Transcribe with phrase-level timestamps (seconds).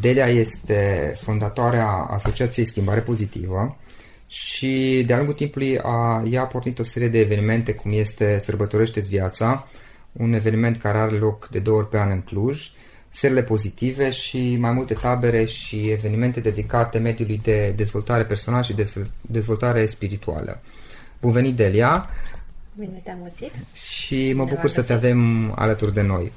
[0.00, 3.76] Delia este fondatoarea Asociației Schimbare Pozitivă
[4.26, 9.00] și de-a lungul timpului a, ea a pornit o serie de evenimente cum este sărbătorește
[9.00, 9.68] viața,
[10.12, 12.70] un eveniment care are loc de două ori pe an în Cluj,
[13.08, 18.74] serile pozitive și mai multe tabere și evenimente dedicate mediului de dezvoltare personală și
[19.20, 20.62] dezvoltare spirituală.
[21.20, 22.08] Bun venit, Delia!
[22.78, 23.50] Bine te-am auzit!
[23.74, 26.32] Și mă bucur să te avem alături de noi.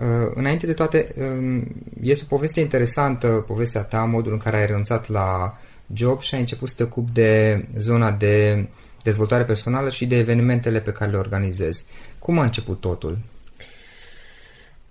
[0.00, 1.64] Uh, înainte de toate, um,
[2.02, 5.58] este o poveste interesantă, povestea ta, modul în care ai renunțat la
[5.92, 8.68] job și ai început să te ocupi de zona de
[9.02, 11.86] dezvoltare personală și de evenimentele pe care le organizezi.
[12.18, 13.18] Cum a început totul?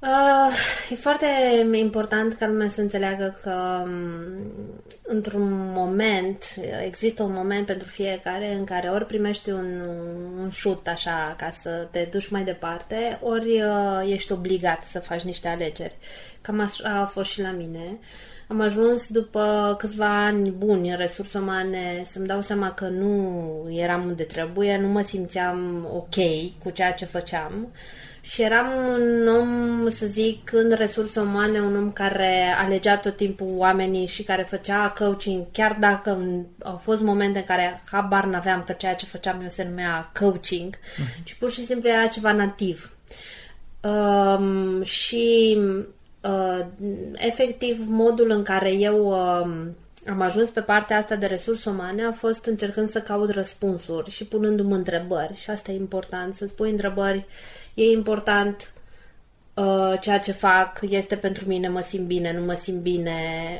[0.01, 0.53] Uh,
[0.89, 1.25] e foarte
[1.71, 4.51] important ca lumea să înțeleagă că um,
[5.01, 6.43] într-un moment,
[6.85, 9.81] există un moment pentru fiecare în care ori primești un,
[10.39, 15.21] un șut așa ca să te duci mai departe, ori uh, ești obligat să faci
[15.21, 15.97] niște alegeri.
[16.41, 17.99] Cam așa a fost și la mine.
[18.47, 24.05] Am ajuns după câțiva ani buni în resurse umane să-mi dau seama că nu eram
[24.05, 26.15] unde trebuie, nu mă simțeam ok
[26.63, 27.71] cu ceea ce făceam.
[27.71, 33.15] Uh, și eram un om, să zic, în resurse umane, un om care alegea tot
[33.15, 36.17] timpul oamenii și care făcea coaching, chiar dacă
[36.63, 40.75] au fost momente în care habar n-aveam că ceea ce făceam eu se numea coaching,
[40.75, 41.23] uh-huh.
[41.23, 42.91] ci pur și simplu era ceva nativ.
[43.83, 45.57] Um, și
[46.21, 46.65] uh,
[47.13, 49.49] efectiv modul în care eu uh,
[50.07, 54.25] am ajuns pe partea asta de resurse umane a fost încercând să caut răspunsuri și
[54.25, 55.35] punându-mă întrebări.
[55.35, 58.71] Și asta e important, să-ți pui întrebări uh, e important
[59.53, 63.19] uh, ceea ce fac este pentru mine, mă simt bine, nu mă simt bine,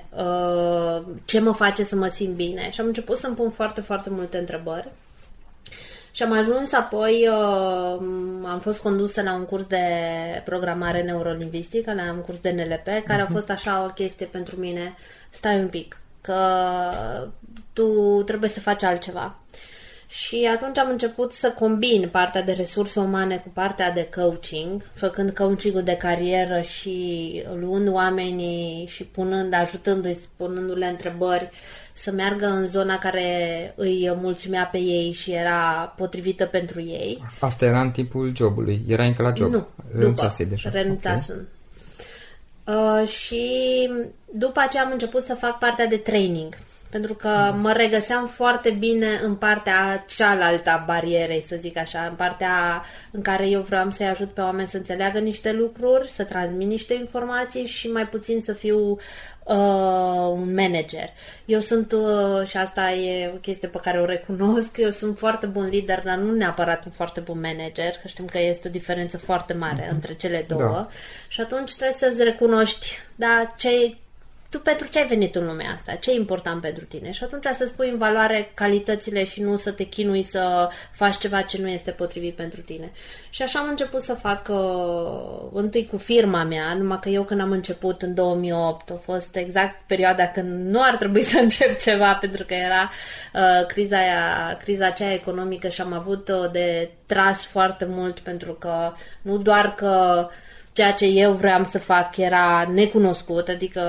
[0.10, 2.70] uh, ce mă face să mă simt bine.
[2.72, 4.88] Și am început să-mi pun foarte, foarte multe întrebări.
[6.12, 8.00] Și am ajuns apoi, uh,
[8.44, 9.86] am fost condusă la un curs de
[10.46, 13.26] programare neurolingvistică, la un curs de NLP, care uh-huh.
[13.26, 13.34] a mhm.
[13.34, 14.96] fost așa o chestie pentru mine,
[15.30, 16.38] stai un pic, că
[17.74, 19.40] tu trebuie să faci altceva.
[19.52, 19.79] Uh,
[20.12, 25.32] și atunci am început să combin partea de resurse umane cu partea de coaching, făcând
[25.32, 31.50] coaching de carieră și luând oamenii și punând, ajutându-i, spunându-le întrebări,
[31.94, 37.24] să meargă în zona care îi mulțumea pe ei și era potrivită pentru ei.
[37.40, 39.52] Asta era în timpul jobului, era încă la job.
[39.52, 39.68] Nu,
[39.98, 40.70] renunțase deja.
[40.70, 41.48] Renunțasem.
[42.64, 43.02] Okay.
[43.02, 43.44] Uh, și
[44.34, 46.58] după aceea am început să fac partea de training
[46.90, 52.16] pentru că mă regăseam foarte bine în partea cealaltă a barierei, să zic așa, în
[52.16, 56.68] partea în care eu vreau să-i ajut pe oameni să înțeleagă niște lucruri, să transmit
[56.68, 58.98] niște informații și mai puțin să fiu
[59.44, 59.56] uh,
[60.32, 61.10] un manager.
[61.46, 65.46] Eu sunt, uh, și asta e o chestie pe care o recunosc, eu sunt foarte
[65.46, 69.18] bun lider, dar nu neapărat un foarte bun manager, că știm că este o diferență
[69.18, 69.94] foarte mare mm-hmm.
[69.94, 70.62] între cele două.
[70.62, 70.88] Da.
[71.28, 73.98] Și atunci trebuie să-ți recunoști, da, ce
[74.50, 75.94] tu pentru ce ai venit în lumea asta?
[75.94, 77.12] Ce e important pentru tine?
[77.12, 81.42] Și atunci să spui în valoare calitățile și nu să te chinui să faci ceva
[81.42, 82.92] ce nu este potrivit pentru tine.
[83.30, 87.42] Și așa am început să fac uh, întâi cu firma mea, numai că eu când
[87.42, 92.13] am început în 2008 a fost exact perioada când nu ar trebui să încep ceva
[92.13, 92.90] pentru că era
[93.34, 98.54] uh, criza, aia, criza aceea economică și am avut uh, de tras foarte mult pentru
[98.54, 100.48] că nu doar că uh,
[100.80, 103.81] ceea ce eu vreau să fac era necunoscut, adică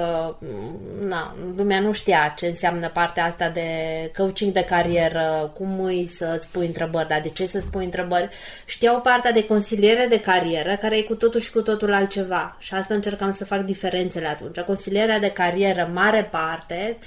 [1.00, 3.68] na, lumea nu știa ce înseamnă partea asta de
[4.16, 8.28] coaching de carieră, cum îi să-ți pui întrebări, dar de ce să-ți pui întrebări.
[8.64, 12.56] Știau partea de consiliere de carieră, care e cu totul și cu totul altceva.
[12.58, 14.60] Și asta încercam să fac diferențele atunci.
[14.60, 16.98] Consilierea de carieră, mare parte,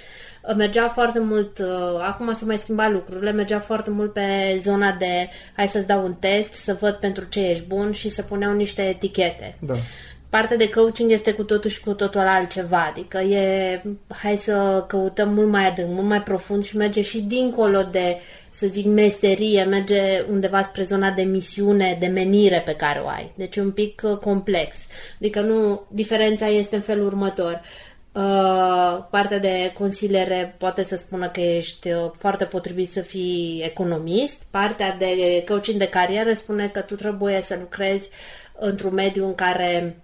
[0.56, 5.30] mergea foarte mult, uh, acum s-au mai schimbat lucrurile, mergea foarte mult pe zona de
[5.56, 8.81] hai să-ți dau un test, să văd pentru ce ești bun și să puneau niște
[8.81, 9.57] etichete.
[9.60, 9.74] Da.
[10.30, 15.34] Partea de coaching este cu totul și cu totul altceva, adică e hai să căutăm
[15.34, 18.18] mult mai adânc, mult mai profund și merge și dincolo de,
[18.50, 23.31] să zic, meserie, merge undeva spre zona de misiune, de menire pe care o ai.
[23.36, 24.75] Deci un pic uh, complex.
[25.19, 27.62] Adică nu, diferența este în felul următor.
[27.63, 27.93] Uh,
[29.10, 34.42] partea de consiliere poate să spună că ești uh, foarte potrivit să fii economist.
[34.50, 38.10] Partea de coaching de carieră spune că tu trebuie să lucrezi
[38.60, 39.98] într-un mediu în care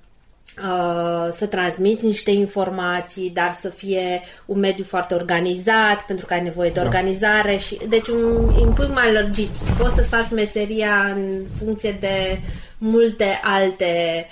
[0.57, 6.43] uh, să transmiți niște informații, dar să fie un mediu foarte organizat, pentru că ai
[6.43, 6.85] nevoie de da.
[6.85, 9.49] organizare și deci un input mai lărgit.
[9.79, 12.39] Poți să-ți faci meseria în funcție de
[12.77, 14.25] multe alte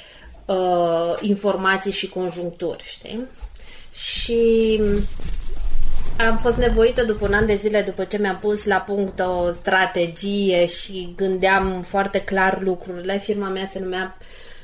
[0.46, 3.28] uh, informații și conjuncturi, știi?
[3.98, 4.82] Și
[6.18, 9.52] am fost nevoită după un an de zile, după ce mi-am pus la punct o
[9.52, 13.20] strategie și gândeam foarte clar lucrurile.
[13.20, 14.18] Firma mea se numea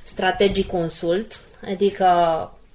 [0.03, 2.05] Strategic Consult, adică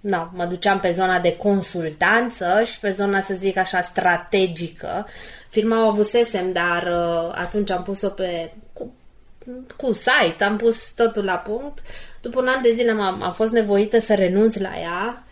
[0.01, 5.07] na, mă duceam pe zona de consultanță și pe zona, să zic așa, strategică.
[5.49, 8.93] Firma o avusesem, dar uh, atunci am pus-o pe cu,
[9.77, 11.79] cu site, am pus totul la punct.
[12.21, 15.23] După un an de zile am, am fost nevoită să renunț la ea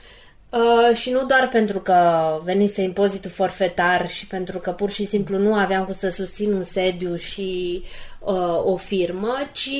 [0.50, 5.38] Uh, și nu doar pentru că venise impozitul forfetar și pentru că pur și simplu
[5.38, 7.82] nu aveam cum să susțin un sediu și
[8.18, 9.70] uh, o firmă, ci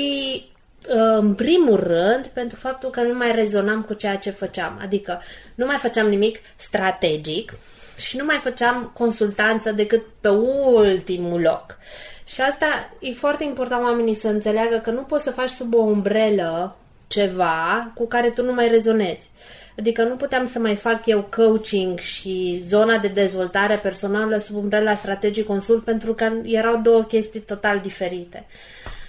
[0.89, 4.79] uh, în primul rând pentru faptul că nu mai rezonam cu ceea ce făceam.
[4.83, 5.23] Adică
[5.55, 7.53] nu mai făceam nimic strategic
[7.97, 11.79] și nu mai făceam consultanță decât pe ultimul loc.
[12.25, 12.67] Și asta
[13.01, 17.91] e foarte important oamenii să înțeleagă că nu poți să faci sub o umbrelă ceva
[17.95, 19.31] cu care tu nu mai rezonezi.
[19.79, 24.95] Adică nu puteam să mai fac eu coaching și zona de dezvoltare personală sub umbrela
[24.95, 28.47] strategii consult pentru că erau două chestii total diferite.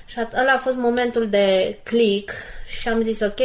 [0.06, 2.32] Și ăla a fost momentul de click
[2.80, 3.40] și am zis ok,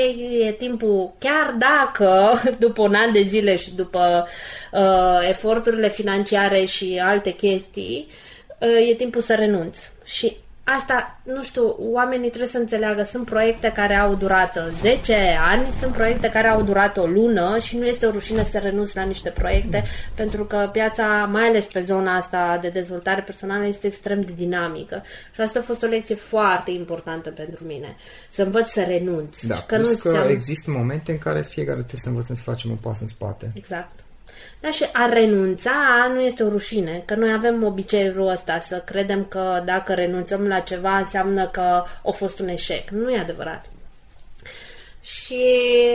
[0.47, 4.29] e timpul, chiar dacă după un an de zile și după
[4.73, 8.09] uh, eforturile financiare și alte chestii,
[8.59, 9.79] uh, e timpul să renunț.
[10.05, 10.37] Și
[10.77, 15.93] asta, nu știu, oamenii trebuie să înțeleagă, sunt proiecte care au durat 10 ani, sunt
[15.93, 19.31] proiecte care au durat o lună și nu este o rușine să renunți la niște
[19.31, 20.13] proiecte, mm.
[20.15, 25.03] pentru că piața, mai ales pe zona asta de dezvoltare personală, este extrem de dinamică.
[25.35, 27.97] Și asta a fost o lecție foarte importantă pentru mine,
[28.31, 29.47] să învăț să renunț.
[29.47, 30.33] Da, că plus nu că înseamnă...
[30.33, 33.51] există momente în care fiecare trebuie să învățăm să facem un pas în spate.
[33.55, 34.05] Exact.
[34.61, 35.73] Da, și a renunța
[36.15, 40.59] nu este o rușine, că noi avem obiceiul ăsta să credem că dacă renunțăm la
[40.59, 42.91] ceva înseamnă că a fost un eșec.
[42.91, 43.65] Nu e adevărat.
[45.01, 45.45] Și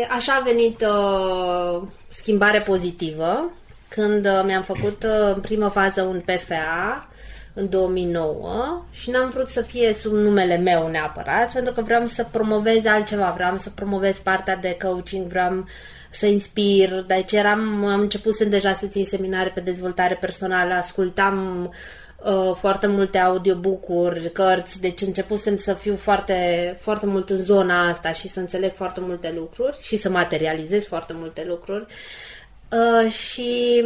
[0.09, 3.51] așa a venit uh, schimbare pozitivă,
[3.87, 7.07] când uh, mi-am făcut uh, în primă fază un PFA
[7.53, 12.25] în 2009 și n-am vrut să fie sub numele meu neapărat, pentru că vreau să
[12.31, 15.65] promovez altceva, vreau să promovez partea de coaching, vreau
[16.09, 21.69] să inspir, deci eram, am început să deja să țin seminare pe dezvoltare personală, ascultam
[22.23, 28.13] uh, foarte multe audiobook-uri, cărți, deci începusem să fiu foarte, foarte mult în zona asta
[28.13, 31.85] și să înțeleg foarte multe lucruri și să materializez foarte multe lucruri.
[32.71, 33.83] Uh, și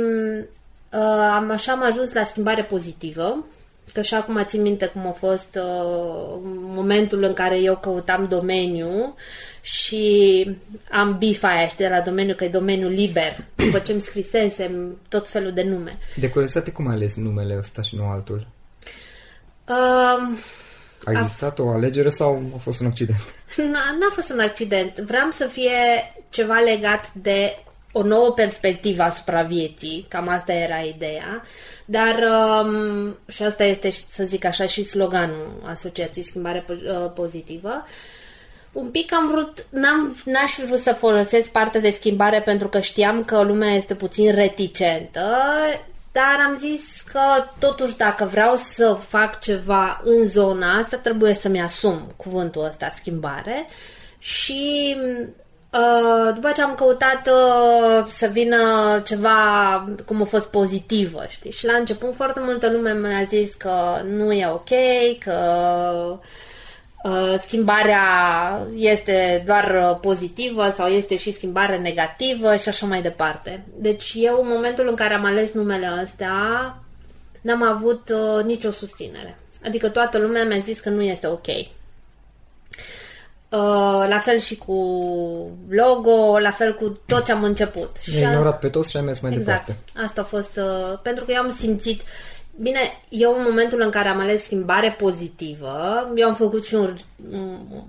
[0.91, 3.45] uh, am, așa am ajuns la schimbare pozitivă,
[3.93, 9.15] că și acum țin minte cum a fost uh, momentul în care eu căutam domeniu
[9.61, 10.57] și
[10.91, 14.97] am bifa aia, știi, de la domeniu, că e domeniul liber, după ce îmi scrisesem
[15.09, 15.97] tot felul de nume.
[16.15, 18.47] De curiozitate, cum ai ales numele ăsta și nu altul?
[19.67, 20.37] Uh,
[21.03, 21.63] a existat a...
[21.63, 23.33] o alegere sau a fost un accident?
[23.99, 24.97] N-a fost un accident.
[24.97, 25.71] Vreau să fie
[26.29, 31.43] ceva legat de o nouă perspectivă asupra vieții, cam asta era ideea,
[31.85, 37.85] dar um, și asta este, să zic așa, și sloganul Asociației Schimbare uh, Pozitivă.
[38.71, 42.79] Un pic am vrut, n-am, n-aș fi vrut să folosesc partea de schimbare pentru că
[42.79, 45.37] știam că lumea este puțin reticentă,
[46.11, 51.61] dar am zis că totuși dacă vreau să fac ceva în zona asta, trebuie să-mi
[51.61, 53.67] asum cuvântul ăsta, schimbare.
[54.19, 54.95] Și
[55.73, 59.39] Uh, după ce am căutat uh, să vină ceva
[60.05, 61.51] cum a fost pozitivă, știi?
[61.51, 64.69] Și la început foarte multă lume mi-a zis că nu e ok,
[65.19, 65.37] că
[66.11, 66.17] uh,
[67.39, 68.03] schimbarea
[68.75, 73.63] este doar pozitivă sau este și schimbare negativă și așa mai departe.
[73.75, 76.75] Deci eu, în momentul în care am ales numele ăstea,
[77.41, 79.37] n-am avut uh, nicio susținere.
[79.65, 81.47] Adică toată lumea mi-a zis că nu este ok.
[81.47, 81.67] Uh,
[84.07, 84.75] la fel și cu
[85.69, 87.97] logo, la fel cu tot ce am început.
[88.05, 89.65] Ne și ignorat pe toți și am mers mai exact.
[89.65, 90.03] departe.
[90.03, 92.01] Asta a fost, uh, pentru că eu am simțit,
[92.61, 96.97] bine, eu în momentul în care am ales schimbare pozitivă, eu am făcut și un,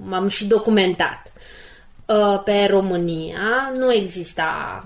[0.05, 1.33] m-am și documentat.
[2.07, 4.85] Uh, pe România nu exista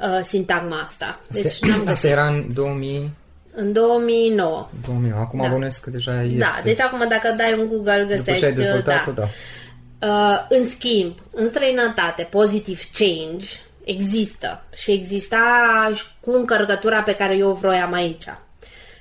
[0.00, 1.20] uh, sintagma asta.
[1.30, 3.10] Deci asta, n-am asta era în 2000...
[3.56, 4.68] În 2009.
[4.86, 5.20] 2009.
[5.20, 5.48] Acum da.
[5.48, 6.38] bănuiesc că deja este.
[6.38, 8.24] Da, deci acum dacă dai un Google găsești...
[8.24, 9.22] După ce ai dezvoltat-o, da.
[9.22, 9.28] da.
[10.06, 13.46] Uh, în schimb, în străinătate, positive change
[13.84, 18.24] există și exista și cu încărcătura pe care eu vroiam aici.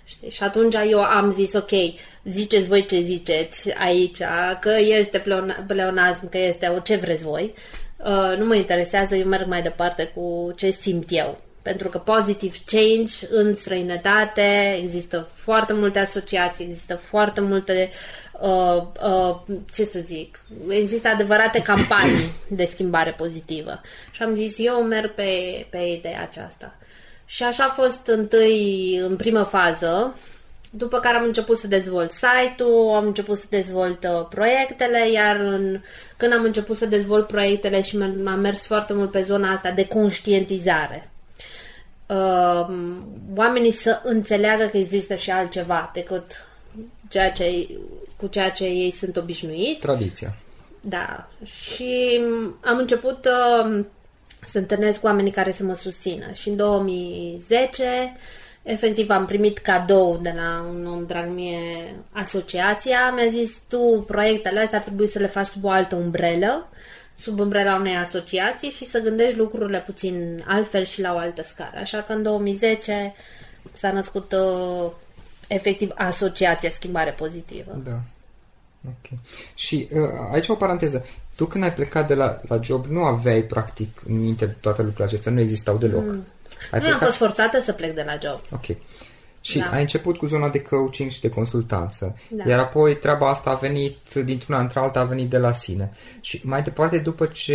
[0.04, 0.30] Știi?
[0.30, 1.72] Și atunci eu am zis, ok,
[2.24, 4.18] ziceți voi ce ziceți aici,
[4.60, 5.24] că este
[5.68, 7.54] pleonazm, că este o ce vreți voi.
[7.98, 11.42] Uh, nu mă interesează, eu merg mai departe cu ce simt eu.
[11.62, 17.90] Pentru că positive change în străinătate există foarte multe asociații, există foarte multe
[18.42, 19.36] uh, uh,
[19.74, 23.82] ce să zic, există adevărate campanii de schimbare pozitivă.
[24.12, 26.78] Și am zis, eu merg pe, pe ideea aceasta.
[27.26, 30.16] Și așa a fost întâi, în primă fază,
[30.70, 35.82] după care am început să dezvolt site-ul, am început să dezvolt uh, proiectele, iar în,
[36.18, 39.88] când am început să dezvolt proiectele și m-am mers foarte mult pe zona asta de
[39.88, 41.12] conștientizare,
[42.06, 42.68] uh,
[43.36, 46.48] oamenii să înțeleagă că există și altceva decât
[47.10, 47.68] ceea ce
[48.18, 49.80] cu ceea ce ei sunt obișnuiți.
[49.80, 50.36] Tradiția.
[50.82, 51.30] Da.
[51.44, 52.22] Și
[52.64, 53.86] am început uh,
[54.48, 56.32] să întâlnesc cu oamenii care să mă susțină.
[56.32, 57.84] Și în 2010,
[58.64, 63.12] efectiv, am primit cadou de la un om drag mie, asociația.
[63.16, 66.70] Mi-a zis, tu, proiectele astea ar trebui să le faci sub o altă umbrelă,
[67.16, 71.78] sub umbrela unei asociații și să gândești lucrurile puțin altfel și la o altă scară.
[71.80, 73.14] Așa că în 2010
[73.74, 74.92] s-a născut uh,
[75.48, 77.82] efectiv asociația schimbare pozitivă.
[77.84, 78.00] Da.
[78.88, 79.20] Ok.
[79.56, 80.00] Și uh,
[80.32, 81.06] aici o paranteză.
[81.36, 85.08] Tu când ai plecat de la, la job nu aveai practic în minte toate lucrurile
[85.08, 86.04] acestea, nu existau deloc.
[86.04, 86.26] Mm.
[86.72, 88.40] Ai nu am fost forțată să plec de la job.
[88.52, 88.78] Ok.
[89.42, 89.70] Și da.
[89.72, 92.18] ai început cu zona de coaching și de consultanță.
[92.30, 92.44] Da.
[92.50, 95.90] Iar apoi treaba asta a venit dintr-una într-alta, a venit de la sine.
[96.22, 97.54] Și mai departe, după ce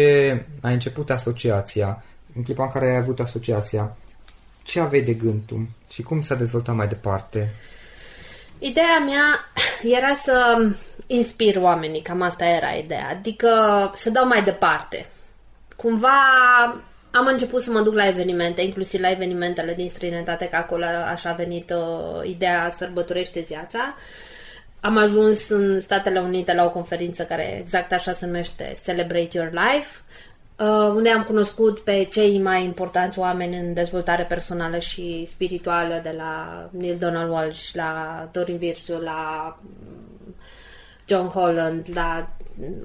[0.60, 2.04] ai început asociația,
[2.36, 3.96] în clipa în care ai avut asociația,
[4.62, 7.54] ce aveai de gând tu și cum s-a dezvoltat mai departe?
[8.58, 9.50] Ideea mea
[9.98, 10.66] era să
[11.06, 13.50] inspir oamenii, cam asta era ideea, adică
[13.94, 15.06] să dau mai departe.
[15.76, 16.18] Cumva
[17.10, 21.30] am început să mă duc la evenimente, inclusiv la evenimentele din străinătate, că acolo așa
[21.30, 23.94] a venit uh, ideea sărbătorește viața.
[24.80, 29.50] Am ajuns în Statele Unite la o conferință care exact așa se numește Celebrate Your
[29.50, 30.27] Life, uh,
[30.94, 36.64] unde am cunoscut pe cei mai importanți oameni în dezvoltare personală și spirituală, de la
[36.70, 39.58] Neil Donald Walsh, la Dorin Virtue, la
[41.06, 42.28] John Holland, la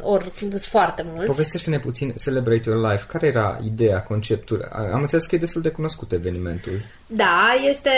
[0.02, 1.26] ori sunt foarte mulți.
[1.26, 3.06] Povestește-ne puțin Celebrate Your Life.
[3.08, 4.68] Care era ideea, conceptul?
[4.94, 6.72] Am înțeles că e destul de cunoscut evenimentul.
[7.08, 7.90] Da, este,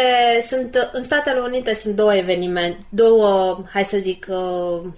[0.48, 4.92] sunt, în Statele Unite sunt două evenimente, două, hai să zic, uh,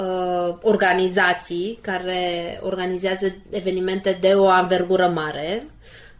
[0.00, 5.66] uh, organizații care organizează evenimente de o anvergură mare.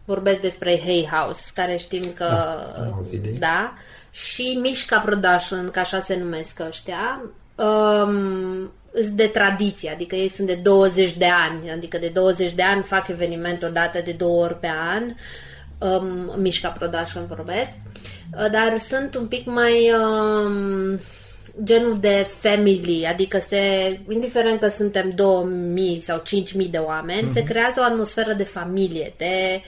[0.04, 2.26] Vorbesc despre Hay House, care știm că...
[2.26, 3.74] Da, da
[4.10, 7.22] și Mișca Production, ca așa se numesc ăștia.
[7.54, 8.72] Um,
[9.12, 13.08] de tradiție, adică ei sunt de 20 de ani, adică de 20 de ani fac
[13.08, 15.14] eveniment o dată de două ori pe an,
[15.78, 17.70] um, Mișca Production vorbesc,
[18.36, 21.00] uh, dar sunt un pic mai um,
[21.64, 23.58] genul de family, adică se,
[24.08, 27.32] indiferent că suntem 2000 sau 5000 de oameni, uh-huh.
[27.32, 27.48] se mhm.
[27.48, 29.62] creează o atmosferă de familie, de,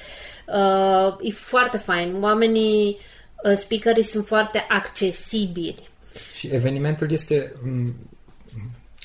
[0.46, 2.98] uh, e foarte fain, oamenii,
[3.44, 5.88] uh, speakerii sunt foarte accesibili.
[6.34, 7.52] Și evenimentul este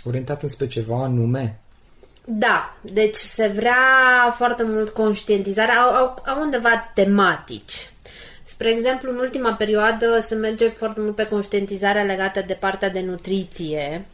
[0.04, 1.60] orientat înspre ceva anume?
[2.30, 3.76] Da, deci se vrea
[4.36, 7.90] foarte mult conștientizare, au, au, au undeva tematici.
[8.58, 13.02] Spre exemplu, în ultima perioadă se merge foarte mult pe conștientizarea legată de partea de
[13.02, 14.06] nutriție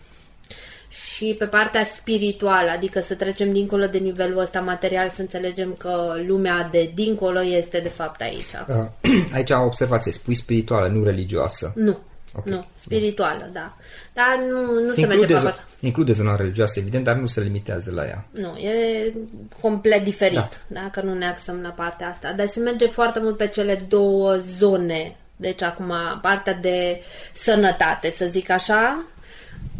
[0.89, 6.13] și pe partea spirituală, adică să trecem dincolo de nivelul ăsta material, să înțelegem că
[6.27, 8.51] lumea de dincolo este de fapt aici.
[9.35, 11.73] Aici o observație, spui spirituală, nu religioasă.
[11.75, 11.99] Nu,
[12.35, 12.53] Okay.
[12.53, 13.77] Nu, spirituală, da.
[14.13, 18.05] Dar nu, nu se merge pe Include zona religioasă, evident, dar nu se limitează la
[18.05, 18.25] ea.
[18.31, 19.13] Nu, e
[19.61, 20.49] complet diferit, da.
[20.67, 20.89] da?
[20.91, 22.31] că nu ne axăm la partea asta.
[22.31, 25.15] Dar se merge foarte mult pe cele două zone.
[25.35, 27.01] Deci acum partea de
[27.33, 29.05] sănătate, să zic așa,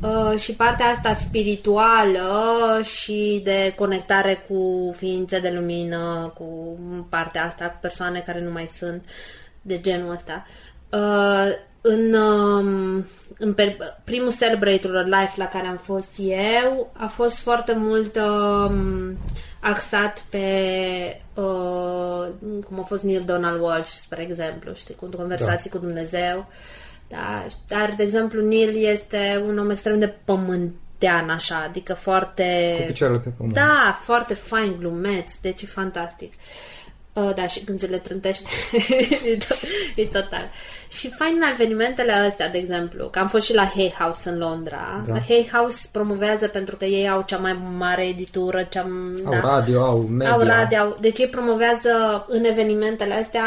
[0.04, 6.78] Uh, și partea asta spirituală și de conectare cu ființe de lumină, cu
[7.10, 9.10] partea asta, cu persoane care nu mai sunt
[9.62, 10.46] de genul ăsta.
[11.84, 13.06] Uh, în, um,
[13.38, 13.56] în
[14.04, 19.18] primul Celebrator Life la care am fost eu a fost foarte mult um,
[19.60, 20.48] axat pe
[21.34, 22.28] uh,
[22.66, 25.78] cum a fost Neil Donald Walsh, spre exemplu, știi, cu conversații da.
[25.78, 26.48] cu Dumnezeu.
[27.08, 32.76] Da, dar, de exemplu, Neil este un om extrem de pământean, așa, adică foarte...
[32.80, 33.56] Cu picioarele pe pământ.
[33.56, 36.32] Da, foarte fain, glumeț, deci e fantastic.
[36.32, 36.83] Uh,
[37.14, 38.50] Uh, da, și când se le trântește
[39.32, 39.58] e, tot,
[39.96, 40.50] e total.
[40.90, 44.38] Și fain la evenimentele astea, de exemplu, că am fost și la Hay House în
[44.38, 45.02] Londra.
[45.06, 45.14] Da.
[45.14, 48.88] La Hay House promovează pentru că ei au cea mai mare editură, cea,
[49.26, 50.34] au da, radio, au media.
[50.34, 53.46] Au radio, deci ei promovează în evenimentele astea,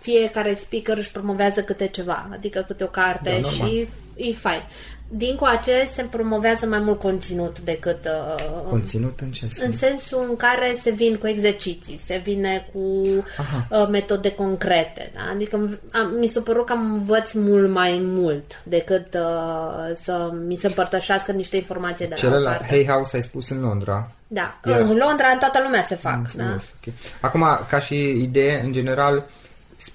[0.00, 4.62] fiecare speaker își promovează câte ceva, adică câte o carte da, și e fain
[5.08, 8.04] din coace se promovează mai mult conținut decât...
[8.04, 9.60] Uh, conținut în ce sens?
[9.60, 15.10] În sensul în care se vin cu exerciții, se vine cu uh, metode concrete.
[15.14, 15.20] Da?
[15.34, 15.56] Adică
[15.92, 20.66] am, mi s-a părut că am învăț mult mai mult decât uh, să mi se
[20.66, 24.10] împărtășească niște informații de Cele la, la Hay House ai spus în Londra.
[24.26, 24.80] Da, Iar...
[24.80, 26.32] în Londra în toată lumea se fac.
[26.32, 26.44] Da?
[26.44, 26.94] Okay.
[27.20, 29.45] Acum, ca și idee, în general, uh,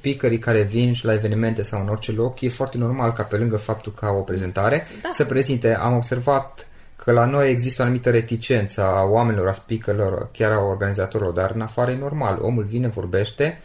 [0.02, 3.38] speakerii care vin și la evenimente sau în orice loc, e foarte normal ca pe
[3.38, 5.10] lângă faptul că au o prezentare da.
[5.12, 5.76] să prezinte.
[5.76, 10.64] Am observat că la noi există o anumită reticență a oamenilor, a speakerilor, chiar a
[10.64, 12.38] organizatorilor, dar în afară e normal.
[12.42, 13.62] Omul vine, vorbește,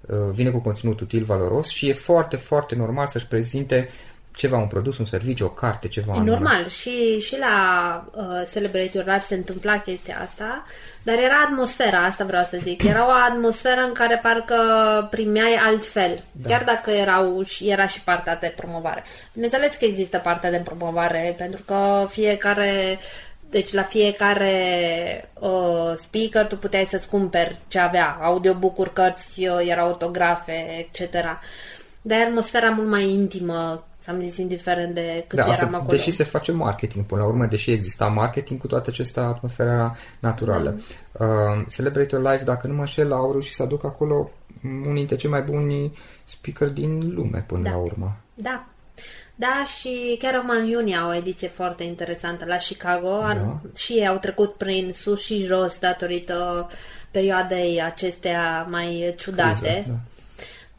[0.00, 3.88] uh, vine cu conținut util, valoros și e foarte, foarte normal să-și prezinte
[4.38, 6.14] ceva, un produs, un serviciu, o carte, ceva.
[6.16, 6.68] E normal.
[6.68, 10.64] Și, și la uh, Celebrate Your Life se întâmpla chestia asta,
[11.02, 12.82] dar era atmosfera, asta vreau să zic.
[12.82, 14.56] Era o atmosferă în care parcă
[15.10, 16.48] primeai altfel, da.
[16.48, 19.04] chiar dacă erau, era și partea de promovare.
[19.32, 22.98] Bineînțeles că există partea de promovare, pentru că fiecare
[23.50, 24.54] deci la fiecare
[25.40, 31.12] uh, speaker tu puteai să-ți cumperi ce avea, audiobook-uri, cărți, uh, era autografe, etc.
[32.02, 35.96] Dar atmosfera mult mai intimă Am zis indiferent de câți Da, eram asta, acolo.
[35.96, 40.80] deși se face marketing până la urmă, deși exista marketing, cu toate acestea atmosfera naturală.
[41.12, 41.24] Da.
[41.24, 44.30] Uh, Celebrate Your Life, dacă nu mă înșel, au reușit să aducă acolo
[44.64, 45.92] unii dintre cei mai buni
[46.24, 47.70] speaker din lume până Da.
[47.70, 48.16] la urmă.
[48.34, 48.66] Da.
[49.34, 53.18] Da, și chiar acum în iunie au o ediție foarte interesantă la Chicago.
[53.20, 53.60] Da.
[53.76, 56.68] Și ei au trecut prin sus și jos datorită
[57.10, 59.50] perioadei acestea mai ciudate.
[59.50, 59.94] Criză, da.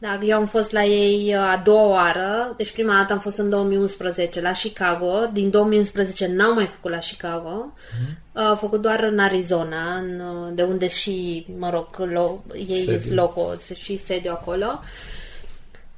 [0.02, 3.38] Da, eu am fost la ei uh, a doua oară, deci prima dată am fost
[3.38, 8.46] în 2011 la Chicago, din 2011 n-au mai făcut la Chicago, Mhm.
[8.46, 12.98] au făcut doar în Arizona, în, uh, de unde și, mă rog, lo, ei Sediu.
[12.98, 14.80] sunt locul și sediu acolo.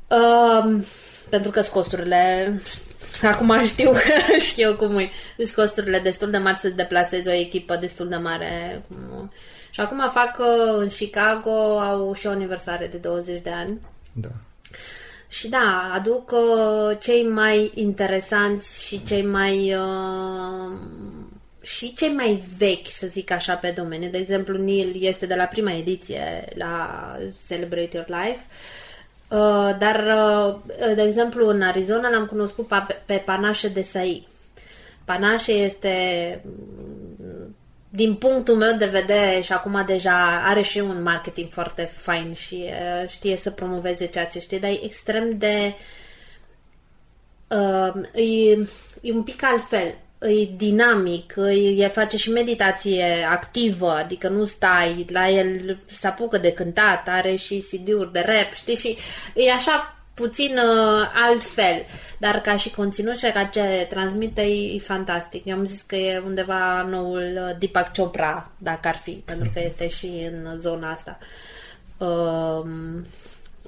[0.09, 0.85] Um,
[1.29, 2.53] pentru că sunt costurile
[3.23, 3.93] acum știu
[4.51, 8.83] știu cum e sunt costurile destul de mari să deplasezi o echipă destul de mare
[8.89, 9.33] cum-
[9.73, 13.81] și acum fac uh, în Chicago au și o aniversare de 20 de ani
[14.13, 14.29] Da.
[15.29, 20.79] și da, aduc uh, cei mai interesanți și cei mai uh,
[21.63, 24.11] și cei mai vechi, să zic așa, pe domeniu.
[24.11, 27.01] De exemplu, Neil este de la prima ediție la
[27.49, 28.41] Celebrate Your Life.
[29.29, 34.29] Uh, dar, uh, de exemplu, în Arizona l-am cunoscut pe, pe Panache de Sai.
[35.05, 35.97] Panache este
[37.95, 42.65] din punctul meu de vedere și acum deja are și un marketing foarte fain și
[42.65, 45.75] uh, știe să promoveze ceea ce știe, dar e extrem de
[47.49, 48.51] uh, e,
[49.01, 49.95] e un pic altfel.
[50.21, 51.35] E dinamic,
[51.77, 57.35] e, face și meditație activă, adică nu stai, la el se apucă de cântat, are
[57.35, 58.99] și CD-uri de rap, știi, și
[59.35, 61.83] e așa puțin uh, altfel,
[62.19, 65.45] dar ca și conținut și ca ce transmite e, e fantastic.
[65.45, 69.61] Eu am zis că e undeva noul uh, Deepak Chopra, dacă ar fi, pentru că
[69.65, 71.19] este și în zona asta.
[71.99, 73.05] Um,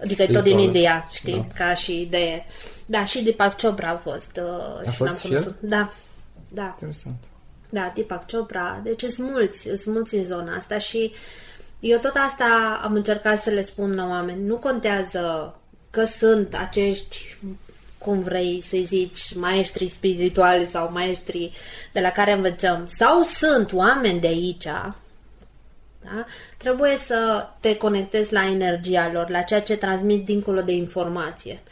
[0.02, 0.60] adică e tot din Spirituală.
[0.62, 1.64] India, știi, Da.
[1.64, 2.46] ca și idee.
[2.86, 4.40] Da, și Deepak Chopra a fost.
[4.42, 5.56] Uh, A și fost l-am și cunoscut.
[5.62, 5.68] el?
[5.68, 5.92] Da,
[6.48, 6.62] da.
[6.72, 7.24] Interesant.
[7.70, 8.80] Da, Deepak Chopra.
[8.82, 11.12] Deci sunt mulți, sunt mulți în zona asta și
[11.80, 14.42] eu tot asta am încercat să le spun la oameni.
[14.44, 15.54] Nu contează
[15.94, 17.36] că sunt acești,
[17.98, 21.52] cum vrei să-i zici, maestri spirituali sau maestri
[21.92, 26.24] de la care învățăm, sau sunt oameni de aici, da?
[26.56, 31.62] trebuie să te conectezi la energia lor, la ceea ce transmit dincolo de informație.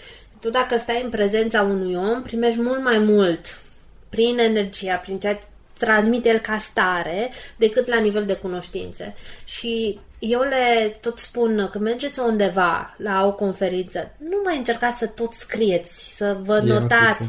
[0.40, 3.60] Tu dacă stai în prezența unui om, primești mult mai mult
[4.08, 5.46] prin energia, prin ceea ce
[5.78, 9.14] transmite el ca stare, decât la nivel de cunoștințe.
[9.44, 15.06] Și eu le tot spun că mergeți undeva la o conferință, nu mai încercați să
[15.06, 17.28] tot scrieți, să vă E notați, notițe.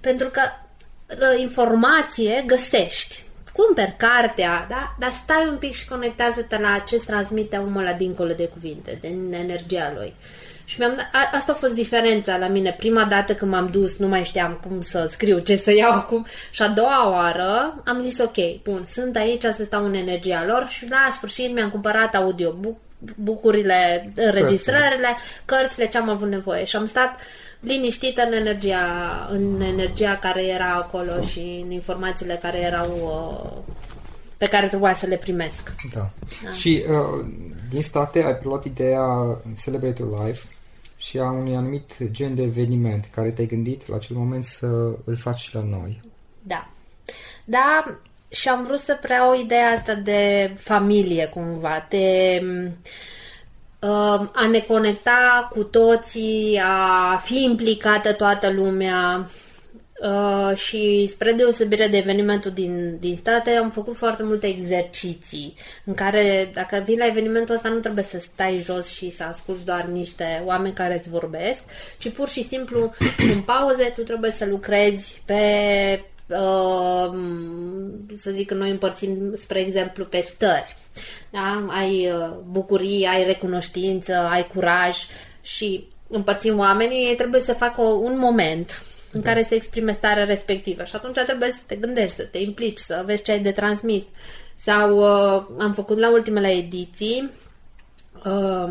[0.00, 0.40] pentru că
[1.08, 3.22] uh, informație găsești.
[3.56, 4.96] Cumperi cartea, da?
[4.98, 8.98] dar stai un pic și conectează-te la ce îți transmite omul ăla dincolo de cuvinte,
[9.00, 10.14] din energia lui.
[10.64, 12.74] Și mi-am dat, a, asta a fost diferența la mine.
[12.78, 16.26] Prima dată când m-am dus, nu mai știam cum să scriu, ce să iau acum.
[16.50, 20.66] Și a doua oară am zis, ok, bun, sunt aici să stau în energia lor
[20.68, 22.76] și la sfârșit mi-am cumpărat audiobook
[23.16, 27.16] bucurile, înregistrările, cărțile ce am avut nevoie și am stat
[27.60, 32.90] liniștită în energia, în energia care era acolo și în informațiile care erau
[33.66, 33.74] uh,
[34.36, 35.74] pe care trebuia să le primesc.
[35.94, 36.10] Da.
[36.52, 37.26] Și uh,
[37.70, 39.02] din state ai preluat ideea
[39.62, 40.46] Celebrate Your Life
[40.96, 44.66] și a unui anumit gen de eveniment care te-ai gândit la acel moment să
[45.04, 46.00] îl faci și la noi.
[46.42, 46.70] Da.
[47.44, 47.98] Da,
[48.34, 52.40] și am vrut să preiau ideea asta de familie cumva, de
[53.80, 59.28] uh, a ne conecta cu toții, a fi implicată toată lumea.
[60.02, 65.94] Uh, și spre deosebire de evenimentul din, din state am făcut foarte multe exerciții în
[65.94, 69.84] care dacă vii la evenimentul ăsta nu trebuie să stai jos și să asculti doar
[69.84, 71.62] niște oameni care îți vorbesc,
[71.98, 72.92] ci pur și simplu
[73.32, 75.34] în pauze tu trebuie să lucrezi pe
[75.98, 76.13] uh,
[78.16, 80.76] să zic că noi împărțim, spre exemplu, pe stări.
[81.30, 81.66] Da?
[81.68, 84.96] Ai uh, bucurie, ai recunoștință, ai curaj
[85.40, 88.82] și împărțim oamenii, ei trebuie să facă o, un moment
[89.12, 92.78] în care să exprime starea respectivă și atunci trebuie să te gândești, să te implici,
[92.78, 94.02] să vezi ce ai de transmis.
[94.56, 97.43] Sau uh, am făcut la ultimele ediții Um,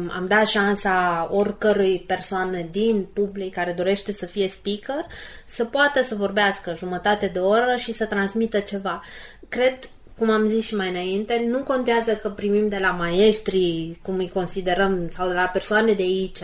[0.09, 5.05] am dat șansa oricărui persoană din public care dorește să fie speaker
[5.45, 9.01] să poată să vorbească jumătate de oră și să transmită ceva.
[9.49, 9.79] Cred,
[10.17, 14.29] cum am zis și mai înainte, nu contează că primim de la maestri, cum îi
[14.29, 16.39] considerăm, sau de la persoane de aici,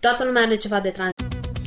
[0.00, 1.17] toată lumea are ceva de transmis.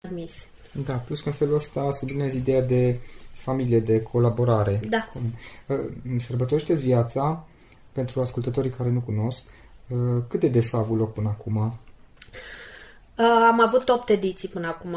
[0.00, 0.48] Transmis.
[0.86, 2.98] Da, plus că în felul ăsta sublinezi ideea de
[3.32, 4.80] familie, de colaborare.
[4.88, 5.08] Da.
[5.12, 5.22] Cum,
[5.66, 7.46] uh, Sărbătorește-ți viața,
[7.92, 9.42] pentru ascultătorii care nu cunosc,
[9.88, 11.56] uh, cât de des a avut loc până acum?
[11.56, 14.92] Uh, am avut 8 ediții până acum.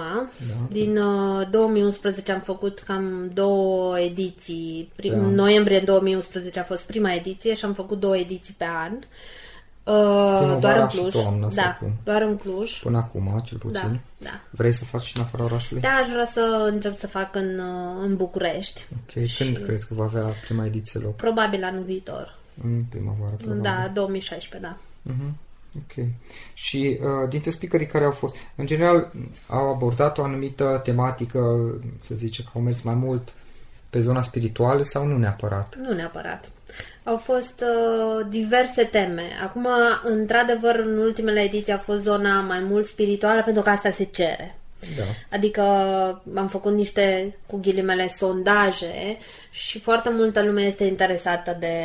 [0.47, 0.53] Da.
[0.69, 4.91] Din uh, 2011 am făcut cam două ediții.
[4.95, 5.33] Prim, Pe an.
[5.33, 8.93] noiembrie 2011 a fost prima ediție și am făcut două ediții pe an.
[8.93, 9.03] Uh,
[9.83, 11.13] Primăvara doar în și Cluj.
[11.13, 11.93] toamna, sau da, cum?
[12.03, 12.79] doar în Cluj.
[12.81, 13.81] Până acum, cel puțin.
[13.81, 14.39] Da, da.
[14.49, 15.81] Vrei să faci și în afara orașului?
[15.81, 18.85] Da, aș vrea să încep să fac în, uh, în București.
[18.93, 21.15] Ok, când crezi că va avea prima ediție loc?
[21.15, 22.35] Probabil anul viitor.
[22.63, 23.61] În primăvară, probabil.
[23.61, 24.77] Da, 2016, da.
[25.01, 25.37] Mhm.
[25.77, 26.05] Ok.
[26.53, 29.11] Și uh, dintre speakerii care au fost, în general,
[29.47, 31.39] au abordat o anumită tematică,
[32.07, 33.33] să zice că au mers mai mult
[33.93, 35.75] pe zona spirituală sau nu neapărat?
[35.75, 36.51] Nu neapărat.
[37.03, 39.23] Au fost uh, diverse teme.
[39.43, 39.67] Acum,
[40.03, 44.55] într-adevăr, în ultimele ediții a fost zona mai mult spirituală pentru că asta se cere.
[44.97, 45.03] Da.
[45.31, 45.61] Adică
[46.35, 49.17] am făcut niște, cu ghilimele, sondaje
[49.49, 51.75] și foarte multă lume este interesată de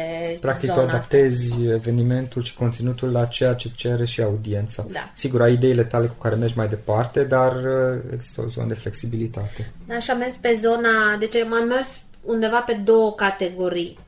[0.40, 0.96] Practic tu zona asta.
[0.96, 4.86] adaptezi evenimentul și conținutul la ceea ce cere și audiența.
[4.92, 5.10] Da.
[5.14, 8.74] Sigur, ai ideile tale cu care mergi mai departe, dar uh, există o zonă de
[8.74, 9.72] flexibilitate.
[9.86, 13.98] Da, și am mers pe zona, deci am mers undeva pe două categorii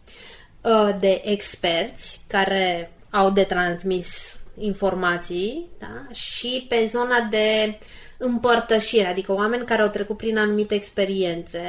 [0.61, 6.14] uh, de experți care au de transmis informații da?
[6.14, 7.79] și pe zona de
[8.18, 11.61] împărtășire, adică oameni care au trecut prin anumite experiențe,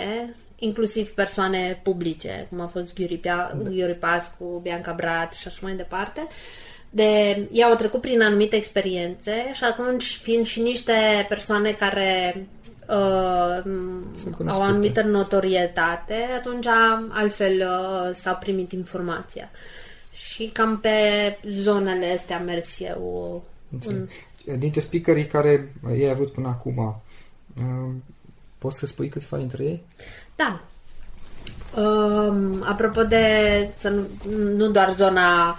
[0.55, 5.73] inclusiv persoane publice, cum a fost Ghiuri, Pia- Ghiuri Pascu, Bianca Brat și așa mai
[5.73, 6.27] departe,
[6.89, 7.07] de
[7.51, 12.47] ei au trecut prin anumite experiențe și atunci fiind și niște persoane care
[12.87, 14.51] uh, au cunoscute.
[14.51, 16.65] o anumită notorietate, atunci
[17.09, 19.49] altfel uh, s-a primit informația.
[20.11, 20.91] Și cam pe
[21.47, 23.43] zonele astea am mers eu.
[23.85, 24.07] În...
[24.57, 27.01] Dintre speakerii care i-ai avut până acum,
[27.57, 27.93] uh,
[28.57, 29.83] poți să spui câțiva dintre ei?
[30.35, 30.61] Da.
[31.81, 33.25] Um, apropo de
[33.77, 35.57] să nu, nu doar zona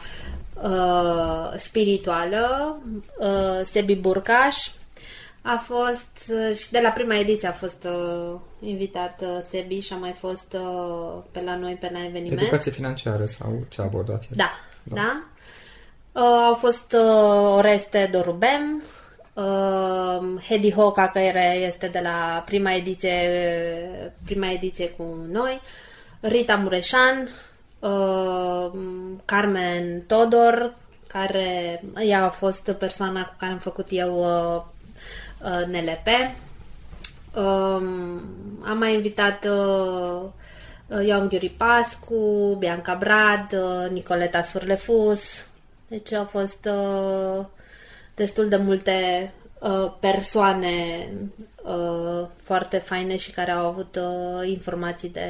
[0.63, 2.77] uh, spirituală,
[3.19, 4.71] uh, Sebi Burcaș
[5.43, 9.93] a fost uh, și de la prima ediție a fost uh, invitat uh, Sebi și
[9.93, 12.41] a mai fost uh, pe la noi pe la eveniment.
[12.41, 14.37] Educație financiară sau ce a abordat el?
[14.37, 14.51] Da,
[14.83, 14.95] da.
[14.95, 15.25] da.
[16.21, 18.83] Uh, au fost uh, Oreste Dorubem,
[19.35, 23.19] uh, Hedy Hoca, care este de la prima ediție,
[24.25, 25.61] prima ediție cu noi,
[26.21, 27.29] Rita Mureșan,
[27.79, 28.71] uh,
[29.25, 30.75] Carmen Todor,
[31.07, 34.63] care ea a fost persoana cu care am făcut eu uh, uh,
[35.67, 36.07] NLP.
[37.35, 38.23] Um,
[38.65, 45.47] am mai invitat uh, Ioan Ghiuri Pascu, Bianca Brad, uh, Nicoleta Surlefus.
[45.89, 47.45] Deci au fost uh,
[48.15, 51.09] destul de multe uh, persoane
[51.63, 55.29] uh, foarte faine și care au avut uh, informații de,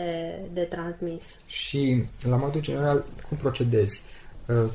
[0.53, 1.23] de transmis.
[1.47, 4.03] Și, la modul general, cum procedezi?
[4.05, 4.22] Uh,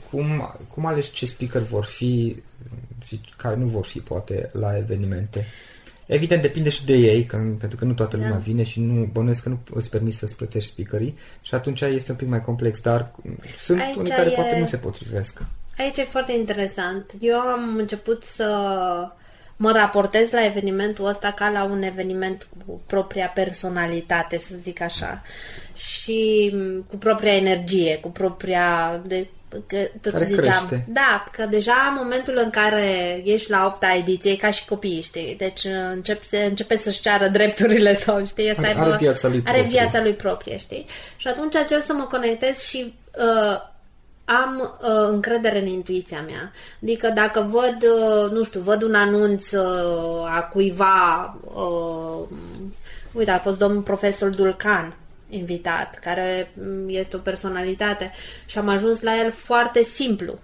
[0.10, 2.36] Cum, cum alegi ce speaker vor fi,
[3.08, 5.46] zici, care nu vor fi, poate, la evenimente?
[6.06, 8.38] Evident, depinde și de ei, că, pentru că nu toată lumea Da.
[8.38, 12.18] vine și nu bănuiesc că nu îți permiți să-ți plătești speakerii și atunci este un
[12.18, 13.12] pic mai complex, dar
[13.58, 15.42] sunt Aici unii care e- poate nu se potrivesc.
[15.78, 17.14] Aici e foarte interesant.
[17.20, 18.48] Eu am început să
[19.56, 25.22] mă raportez la evenimentul ăsta ca la un eveniment cu propria personalitate, să zic așa,
[25.76, 29.02] și m, cu propria energie, cu propria...
[29.06, 29.28] De,
[29.68, 30.86] că, tot Care ziceam, crește.
[30.90, 35.02] Da, că deja în momentul în care ești la opta ediție, e ca și copiii,
[35.02, 35.36] știi?
[35.38, 35.62] Deci
[35.94, 38.46] încep, se, începe să-și ceară drepturile sau, știi?
[38.54, 39.80] Să Are- aibă- are viața lui Are proprie.
[39.80, 40.86] viața lui proprie, știi?
[41.18, 43.58] Și atunci încerc să mă conectez și uh,
[44.26, 46.52] am uh, încredere în intuiția mea.
[46.84, 52.28] Adică dacă văd, uh, nu știu, văd un anunț uh, a cuiva, uh,
[53.12, 54.96] uite, a fost domnul profesor Dulcan
[55.30, 58.12] invitat, care mm, este o personalitate
[58.46, 60.40] și am ajuns la el foarte simplu.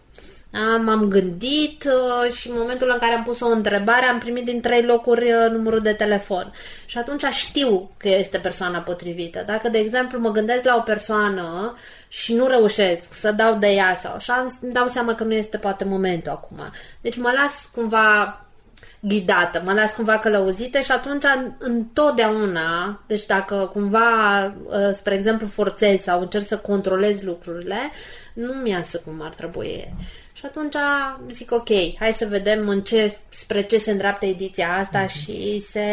[0.54, 4.46] Am, am gândit uh, și în momentul în care am pus o întrebare am primit
[4.46, 6.54] din trei locuri uh, numărul de telefon.
[6.86, 9.44] Și atunci știu că este persoana potrivită.
[9.46, 13.96] Dacă, de exemplu, mă gândesc la o persoană și nu reușesc să dau de ea
[13.96, 16.58] sau așa, îmi dau seama că nu este poate momentul acum.
[17.02, 18.43] Deci mă las cumva
[19.08, 21.24] ghidată, mă las cumva călăuzită și atunci
[21.58, 27.78] întotdeauna, deci dacă cumva, uh, spre exemplu, forțez sau încerc să controlez lucrurile,
[28.34, 29.94] nu mi iasă cum ar trebui.
[30.34, 30.76] Și atunci
[31.32, 35.24] zic, ok, hai să vedem în ce, spre ce se îndreaptă ediția asta mm-hmm.
[35.24, 35.88] și se,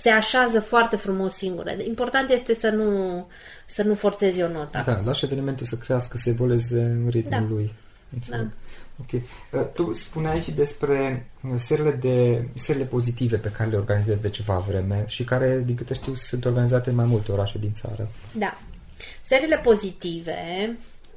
[0.00, 1.70] se așează foarte frumos singură.
[1.86, 3.26] Important este să nu,
[3.66, 4.82] să nu forțezi o notă.
[4.86, 7.54] Da, lași evenimentul să crească, să evolueze în ritmul da.
[7.54, 7.74] lui.
[8.14, 8.40] Înțeleg.
[8.40, 8.52] Da.
[9.00, 9.12] Ok.
[9.12, 14.30] Uh, tu spuneai și despre uh, serile, de, serile pozitive pe care le organizezi de
[14.30, 18.08] ceva vreme și care, din câte știu, sunt organizate în mai multe orașe din țară.
[18.32, 18.58] Da.
[19.24, 20.76] Serile pozitive